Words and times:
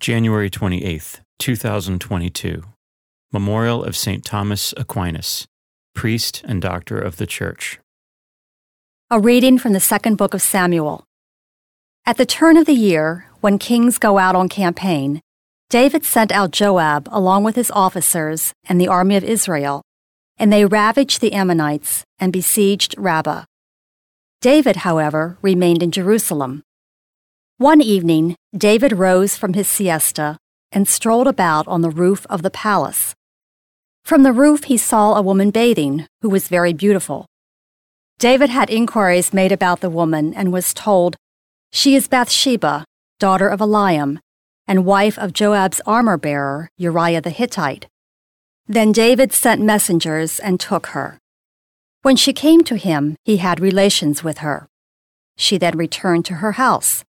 January 0.00 0.48
28th, 0.48 1.20
2022. 1.40 2.62
Memorial 3.32 3.84
of 3.84 3.94
St. 3.94 4.24
Thomas 4.24 4.72
Aquinas, 4.78 5.46
priest 5.94 6.40
and 6.46 6.62
doctor 6.62 6.98
of 6.98 7.18
the 7.18 7.26
Church. 7.26 7.78
A 9.10 9.20
reading 9.20 9.58
from 9.58 9.74
the 9.74 9.78
second 9.78 10.16
book 10.16 10.32
of 10.32 10.40
Samuel. 10.40 11.04
At 12.06 12.16
the 12.16 12.24
turn 12.24 12.56
of 12.56 12.64
the 12.64 12.72
year, 12.72 13.26
when 13.42 13.58
kings 13.58 13.98
go 13.98 14.16
out 14.16 14.34
on 14.34 14.48
campaign, 14.48 15.20
David 15.68 16.06
sent 16.06 16.32
out 16.32 16.50
Joab 16.50 17.06
along 17.12 17.44
with 17.44 17.56
his 17.56 17.70
officers 17.70 18.54
and 18.64 18.80
the 18.80 18.88
army 18.88 19.16
of 19.16 19.24
Israel, 19.24 19.82
and 20.38 20.50
they 20.50 20.64
ravaged 20.64 21.20
the 21.20 21.34
Ammonites 21.34 22.04
and 22.18 22.32
besieged 22.32 22.94
Rabbah. 22.96 23.44
David, 24.40 24.76
however, 24.76 25.36
remained 25.42 25.82
in 25.82 25.90
Jerusalem. 25.90 26.62
One 27.60 27.82
evening, 27.82 28.36
David 28.56 28.92
rose 28.94 29.36
from 29.36 29.52
his 29.52 29.68
siesta 29.68 30.38
and 30.72 30.88
strolled 30.88 31.26
about 31.26 31.68
on 31.68 31.82
the 31.82 31.90
roof 31.90 32.26
of 32.30 32.40
the 32.40 32.48
palace. 32.50 33.14
From 34.02 34.22
the 34.22 34.32
roof, 34.32 34.64
he 34.64 34.78
saw 34.78 35.14
a 35.14 35.20
woman 35.20 35.50
bathing 35.50 36.06
who 36.22 36.30
was 36.30 36.48
very 36.48 36.72
beautiful. 36.72 37.26
David 38.18 38.48
had 38.48 38.70
inquiries 38.70 39.34
made 39.34 39.52
about 39.52 39.82
the 39.82 39.90
woman 39.90 40.32
and 40.32 40.54
was 40.54 40.72
told, 40.72 41.16
She 41.70 41.94
is 41.94 42.08
Bathsheba, 42.08 42.86
daughter 43.18 43.48
of 43.48 43.60
Eliam, 43.60 44.20
and 44.66 44.86
wife 44.86 45.18
of 45.18 45.34
Joab's 45.34 45.82
armor 45.84 46.16
bearer, 46.16 46.70
Uriah 46.78 47.20
the 47.20 47.28
Hittite. 47.28 47.86
Then 48.68 48.90
David 48.90 49.34
sent 49.34 49.60
messengers 49.60 50.40
and 50.40 50.58
took 50.58 50.86
her. 50.96 51.18
When 52.00 52.16
she 52.16 52.32
came 52.32 52.64
to 52.64 52.76
him, 52.76 53.16
he 53.26 53.36
had 53.36 53.60
relations 53.60 54.24
with 54.24 54.38
her. 54.38 54.66
She 55.36 55.58
then 55.58 55.76
returned 55.76 56.24
to 56.24 56.36
her 56.36 56.52
house. 56.52 57.04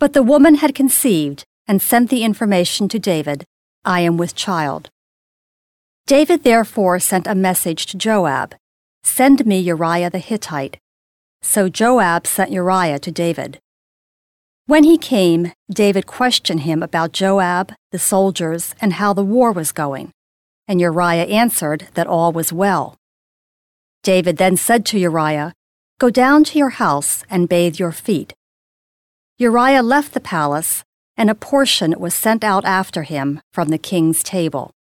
But 0.00 0.12
the 0.12 0.22
woman 0.22 0.56
had 0.56 0.74
conceived 0.74 1.44
and 1.66 1.82
sent 1.82 2.08
the 2.10 2.24
information 2.24 2.88
to 2.88 2.98
David 2.98 3.44
I 3.84 4.00
am 4.00 4.16
with 4.16 4.34
child. 4.34 4.90
David 6.06 6.44
therefore 6.44 6.98
sent 6.98 7.26
a 7.26 7.34
message 7.34 7.86
to 7.86 7.96
Joab 7.96 8.54
Send 9.02 9.46
me 9.46 9.58
Uriah 9.58 10.10
the 10.10 10.18
Hittite. 10.18 10.78
So 11.42 11.68
Joab 11.68 12.26
sent 12.26 12.50
Uriah 12.50 12.98
to 12.98 13.10
David. 13.10 13.58
When 14.66 14.84
he 14.84 14.98
came, 14.98 15.52
David 15.70 16.06
questioned 16.06 16.60
him 16.60 16.82
about 16.82 17.12
Joab, 17.12 17.72
the 17.90 17.98
soldiers, 17.98 18.74
and 18.80 18.94
how 18.94 19.12
the 19.12 19.24
war 19.24 19.50
was 19.50 19.72
going. 19.72 20.10
And 20.66 20.80
Uriah 20.80 21.24
answered 21.24 21.88
that 21.94 22.06
all 22.06 22.32
was 22.32 22.52
well. 22.52 22.96
David 24.02 24.36
then 24.36 24.56
said 24.56 24.84
to 24.86 24.98
Uriah, 24.98 25.54
Go 25.98 26.10
down 26.10 26.44
to 26.44 26.58
your 26.58 26.70
house 26.70 27.24
and 27.30 27.48
bathe 27.48 27.78
your 27.78 27.92
feet. 27.92 28.34
Uriah 29.40 29.84
left 29.84 30.14
the 30.14 30.20
palace, 30.20 30.82
and 31.16 31.30
a 31.30 31.34
portion 31.34 31.94
was 31.96 32.12
sent 32.12 32.42
out 32.42 32.64
after 32.64 33.04
him 33.04 33.40
from 33.52 33.68
the 33.68 33.78
king's 33.78 34.24
table. 34.24 34.72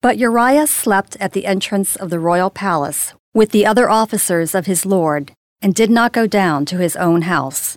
But 0.00 0.16
Uriah 0.16 0.66
slept 0.66 1.14
at 1.20 1.32
the 1.32 1.44
entrance 1.44 1.94
of 1.94 2.08
the 2.08 2.18
royal 2.18 2.48
palace 2.48 3.12
with 3.34 3.50
the 3.50 3.66
other 3.66 3.90
officers 3.90 4.54
of 4.54 4.64
his 4.64 4.86
lord, 4.86 5.32
and 5.60 5.74
did 5.74 5.90
not 5.90 6.14
go 6.14 6.26
down 6.26 6.64
to 6.64 6.78
his 6.78 6.96
own 6.96 7.22
house. 7.22 7.76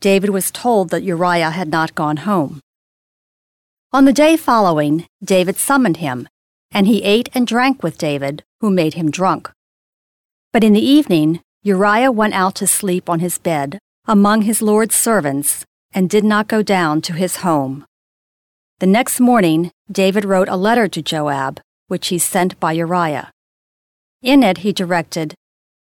David 0.00 0.30
was 0.30 0.50
told 0.50 0.88
that 0.88 1.02
Uriah 1.02 1.50
had 1.50 1.68
not 1.68 1.94
gone 1.94 2.16
home. 2.18 2.60
On 3.92 4.06
the 4.06 4.14
day 4.14 4.34
following, 4.38 5.06
David 5.22 5.58
summoned 5.58 5.98
him, 5.98 6.26
and 6.70 6.86
he 6.86 7.02
ate 7.02 7.28
and 7.34 7.46
drank 7.46 7.82
with 7.82 7.98
David, 7.98 8.44
who 8.62 8.70
made 8.70 8.94
him 8.94 9.10
drunk. 9.10 9.52
But 10.54 10.64
in 10.64 10.72
the 10.72 10.80
evening, 10.80 11.42
Uriah 11.62 12.10
went 12.10 12.32
out 12.32 12.54
to 12.56 12.66
sleep 12.66 13.10
on 13.10 13.20
his 13.20 13.36
bed 13.36 13.78
among 14.08 14.42
his 14.42 14.62
Lord's 14.62 14.94
servants 14.94 15.64
and 15.92 16.08
did 16.08 16.24
not 16.24 16.48
go 16.48 16.62
down 16.62 17.00
to 17.02 17.12
his 17.12 17.36
home. 17.36 17.84
The 18.78 18.86
next 18.86 19.18
morning, 19.18 19.72
David 19.90 20.24
wrote 20.24 20.48
a 20.48 20.56
letter 20.56 20.86
to 20.88 21.02
Joab, 21.02 21.60
which 21.88 22.08
he 22.08 22.18
sent 22.18 22.60
by 22.60 22.72
Uriah. 22.72 23.30
In 24.22 24.42
it, 24.42 24.58
he 24.58 24.72
directed, 24.72 25.34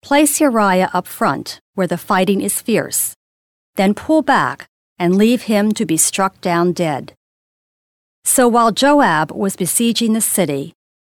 Place 0.02 0.40
Uriah 0.40 0.90
up 0.94 1.06
front, 1.06 1.60
where 1.74 1.86
the 1.86 1.98
fighting 1.98 2.40
is 2.40 2.62
fierce, 2.62 3.14
then 3.74 3.92
pull 3.92 4.22
back 4.22 4.66
and 4.98 5.16
leave 5.16 5.42
him 5.42 5.72
to 5.72 5.84
be 5.84 5.96
struck 5.96 6.40
down 6.40 6.72
dead. 6.72 7.12
So 8.24 8.48
while 8.48 8.72
Joab 8.72 9.30
was 9.32 9.56
besieging 9.56 10.12
the 10.12 10.20
city, 10.20 10.72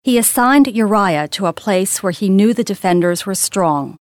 he 0.02 0.18
assigned 0.18 0.68
Uriah 0.68 1.28
to 1.28 1.46
a 1.46 1.52
place 1.52 2.02
where 2.02 2.12
he 2.12 2.28
knew 2.28 2.54
the 2.54 2.64
defenders 2.64 3.26
were 3.26 3.34
strong. 3.34 3.96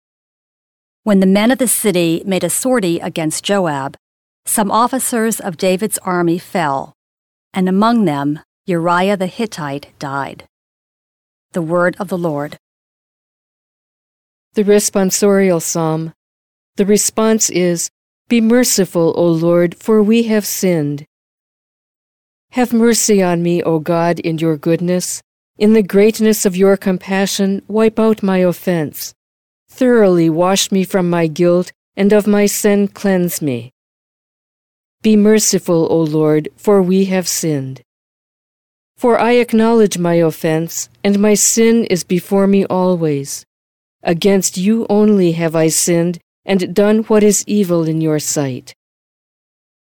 When 1.06 1.20
the 1.20 1.34
men 1.40 1.52
of 1.52 1.58
the 1.58 1.68
city 1.68 2.24
made 2.26 2.42
a 2.42 2.50
sortie 2.50 2.98
against 2.98 3.44
Joab, 3.44 3.96
some 4.44 4.72
officers 4.72 5.38
of 5.38 5.56
David's 5.56 5.98
army 5.98 6.36
fell, 6.36 6.94
and 7.54 7.68
among 7.68 8.06
them 8.06 8.40
Uriah 8.66 9.16
the 9.16 9.28
Hittite 9.28 9.96
died. 10.00 10.48
The 11.52 11.62
word 11.62 11.94
of 12.00 12.08
the 12.08 12.18
Lord. 12.18 12.58
The 14.54 14.64
responsorial 14.64 15.62
psalm. 15.62 16.12
The 16.74 16.86
response 16.86 17.50
is, 17.50 17.88
Be 18.26 18.40
merciful, 18.40 19.14
O 19.16 19.28
Lord, 19.28 19.76
for 19.76 20.02
we 20.02 20.24
have 20.24 20.44
sinned. 20.44 21.06
Have 22.50 22.72
mercy 22.72 23.22
on 23.22 23.44
me, 23.44 23.62
O 23.62 23.78
God, 23.78 24.18
in 24.18 24.38
your 24.38 24.56
goodness. 24.56 25.22
In 25.56 25.72
the 25.72 25.84
greatness 25.84 26.44
of 26.44 26.56
your 26.56 26.76
compassion, 26.76 27.62
wipe 27.68 28.00
out 28.00 28.24
my 28.24 28.38
offense. 28.38 29.14
Thoroughly 29.68 30.30
wash 30.30 30.70
me 30.72 30.84
from 30.84 31.10
my 31.10 31.26
guilt, 31.26 31.72
and 31.96 32.12
of 32.12 32.26
my 32.26 32.46
sin 32.46 32.88
cleanse 32.88 33.42
me. 33.42 33.72
Be 35.02 35.16
merciful, 35.16 35.86
O 35.90 36.00
Lord, 36.00 36.48
for 36.56 36.82
we 36.82 37.06
have 37.06 37.28
sinned. 37.28 37.82
For 38.96 39.18
I 39.18 39.32
acknowledge 39.32 39.98
my 39.98 40.14
offense, 40.14 40.88
and 41.04 41.18
my 41.18 41.34
sin 41.34 41.84
is 41.86 42.04
before 42.04 42.46
me 42.46 42.64
always. 42.66 43.44
Against 44.02 44.56
you 44.56 44.86
only 44.88 45.32
have 45.32 45.54
I 45.54 45.68
sinned, 45.68 46.18
and 46.44 46.74
done 46.74 46.98
what 47.04 47.22
is 47.22 47.44
evil 47.46 47.84
in 47.84 48.00
your 48.00 48.18
sight. 48.18 48.74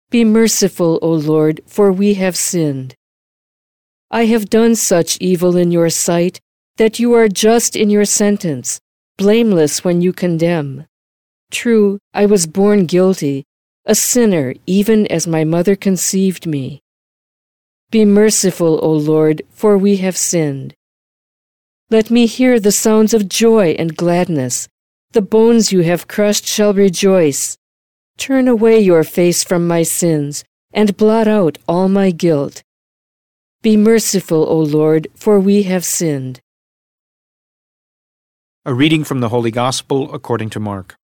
Be 0.09 0.23
merciful, 0.25 0.99
O 1.01 1.11
Lord, 1.11 1.61
for 1.65 1.91
we 1.91 2.15
have 2.15 2.35
sinned. 2.35 2.95
I 4.09 4.25
have 4.25 4.49
done 4.49 4.75
such 4.75 5.17
evil 5.19 5.55
in 5.55 5.71
your 5.71 5.89
sight 5.89 6.39
that 6.77 6.99
you 6.99 7.13
are 7.13 7.27
just 7.27 7.75
in 7.75 7.89
your 7.89 8.05
sentence 8.05 8.79
blameless 9.17 9.83
when 9.83 10.01
you 10.01 10.13
condemn. 10.13 10.85
True, 11.51 11.99
I 12.13 12.25
was 12.25 12.47
born 12.47 12.85
guilty, 12.85 13.43
a 13.85 13.95
sinner 13.95 14.53
even 14.65 15.07
as 15.07 15.25
my 15.27 15.43
mother 15.43 15.75
conceived 15.75 16.45
me. 16.45 16.81
Be 17.89 18.05
merciful, 18.05 18.79
O 18.83 18.91
Lord, 18.91 19.41
for 19.49 19.77
we 19.77 19.97
have 19.97 20.17
sinned. 20.17 20.73
Let 21.89 22.11
me 22.11 22.25
hear 22.25 22.59
the 22.59 22.73
sounds 22.73 23.13
of 23.13 23.29
joy 23.29 23.75
and 23.79 23.95
gladness. 23.95 24.67
The 25.13 25.21
bones 25.21 25.71
you 25.71 25.81
have 25.83 26.07
crushed 26.07 26.45
shall 26.45 26.73
rejoice. 26.73 27.57
Turn 28.17 28.49
away 28.49 28.79
your 28.79 29.05
face 29.05 29.43
from 29.43 29.67
my 29.67 29.83
sins, 29.83 30.43
and 30.73 30.97
blot 30.97 31.29
out 31.29 31.57
all 31.65 31.87
my 31.87 32.11
guilt. 32.11 32.61
Be 33.61 33.77
merciful, 33.77 34.45
O 34.49 34.59
Lord, 34.59 35.07
for 35.15 35.39
we 35.39 35.63
have 35.63 35.85
sinned. 35.85 36.41
A 38.67 38.73
reading 38.73 39.05
from 39.05 39.21
the 39.21 39.29
Holy 39.29 39.49
Gospel 39.49 40.13
according 40.13 40.49
to 40.49 40.59
Mark. 40.59 40.95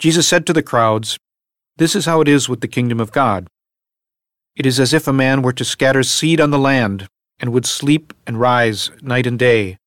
Jesus 0.00 0.26
said 0.26 0.44
to 0.46 0.52
the 0.52 0.60
crowds, 0.60 1.16
This 1.76 1.94
is 1.94 2.06
how 2.06 2.20
it 2.20 2.26
is 2.26 2.48
with 2.48 2.60
the 2.60 2.66
kingdom 2.66 2.98
of 2.98 3.12
God. 3.12 3.46
It 4.56 4.66
is 4.66 4.80
as 4.80 4.92
if 4.92 5.06
a 5.06 5.12
man 5.12 5.42
were 5.42 5.52
to 5.52 5.64
scatter 5.64 6.02
seed 6.02 6.40
on 6.40 6.50
the 6.50 6.58
land, 6.58 7.06
and 7.38 7.52
would 7.52 7.66
sleep 7.66 8.12
and 8.26 8.40
rise 8.40 8.90
night 9.00 9.28
and 9.28 9.38
day, 9.38 9.78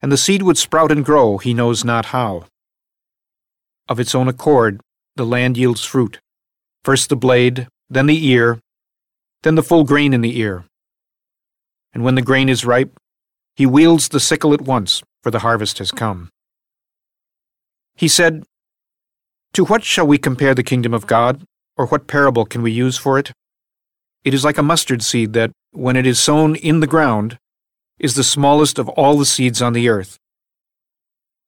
and 0.00 0.12
the 0.12 0.16
seed 0.16 0.44
would 0.44 0.58
sprout 0.58 0.92
and 0.92 1.04
grow, 1.04 1.38
he 1.38 1.52
knows 1.52 1.84
not 1.84 2.14
how. 2.14 2.44
Of 3.88 3.98
its 3.98 4.14
own 4.14 4.28
accord, 4.28 4.80
the 5.16 5.26
land 5.26 5.56
yields 5.56 5.84
fruit 5.84 6.20
first 6.84 7.08
the 7.08 7.16
blade, 7.16 7.66
then 7.90 8.06
the 8.06 8.28
ear, 8.28 8.60
then 9.42 9.56
the 9.56 9.62
full 9.64 9.82
grain 9.82 10.14
in 10.14 10.20
the 10.20 10.38
ear. 10.38 10.66
And 11.92 12.04
when 12.04 12.14
the 12.14 12.22
grain 12.22 12.48
is 12.48 12.64
ripe, 12.64 12.96
he 13.56 13.66
wields 13.66 14.10
the 14.10 14.20
sickle 14.20 14.54
at 14.54 14.60
once 14.60 15.02
for 15.26 15.32
the 15.32 15.40
harvest 15.40 15.78
has 15.78 15.90
come. 15.90 16.30
He 17.96 18.06
said, 18.06 18.44
To 19.54 19.64
what 19.64 19.82
shall 19.82 20.06
we 20.06 20.18
compare 20.18 20.54
the 20.54 20.62
kingdom 20.62 20.94
of 20.94 21.08
God, 21.08 21.42
or 21.76 21.86
what 21.86 22.06
parable 22.06 22.44
can 22.44 22.62
we 22.62 22.70
use 22.70 22.96
for 22.96 23.18
it? 23.18 23.32
It 24.22 24.34
is 24.34 24.44
like 24.44 24.56
a 24.56 24.62
mustard 24.62 25.02
seed 25.02 25.32
that, 25.32 25.50
when 25.72 25.96
it 25.96 26.06
is 26.06 26.20
sown 26.20 26.54
in 26.54 26.78
the 26.78 26.86
ground, 26.86 27.38
is 27.98 28.14
the 28.14 28.22
smallest 28.22 28.78
of 28.78 28.88
all 28.90 29.18
the 29.18 29.26
seeds 29.26 29.60
on 29.60 29.72
the 29.72 29.88
earth. 29.88 30.16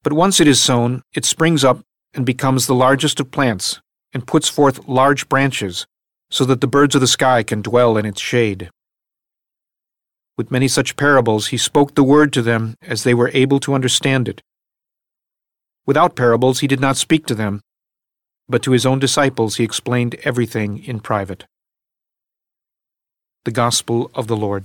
But 0.03 0.11
once 0.11 0.41
it 0.41 0.47
is 0.49 0.61
sown, 0.61 1.01
it 1.13 1.23
springs 1.23 1.63
up 1.63 1.79
and 2.13 2.25
becomes 2.25 2.67
the 2.67 2.75
largest 2.75 3.21
of 3.21 3.31
plants, 3.31 3.79
and 4.11 4.27
puts 4.27 4.49
forth 4.49 4.89
large 4.89 5.29
branches, 5.29 5.87
so 6.29 6.43
that 6.43 6.59
the 6.59 6.67
birds 6.67 6.95
of 6.95 6.99
the 6.99 7.07
sky 7.07 7.43
can 7.43 7.61
dwell 7.61 7.95
in 7.95 8.05
its 8.05 8.19
shade. 8.19 8.71
With 10.39 10.51
many 10.51 10.69
such 10.69 10.95
parables, 10.95 11.47
he 11.47 11.57
spoke 11.57 11.95
the 11.95 12.09
word 12.15 12.31
to 12.31 12.41
them 12.41 12.77
as 12.81 13.03
they 13.03 13.13
were 13.13 13.29
able 13.33 13.59
to 13.59 13.73
understand 13.73 14.29
it. 14.29 14.41
Without 15.85 16.15
parables, 16.15 16.61
he 16.61 16.67
did 16.67 16.79
not 16.79 16.95
speak 16.95 17.25
to 17.25 17.35
them, 17.35 17.59
but 18.47 18.63
to 18.63 18.71
his 18.71 18.85
own 18.85 18.99
disciples 18.99 19.57
he 19.57 19.65
explained 19.65 20.15
everything 20.23 20.81
in 20.85 21.01
private. 21.01 21.43
The 23.43 23.51
Gospel 23.51 24.11
of 24.15 24.27
the 24.27 24.37
Lord. 24.37 24.63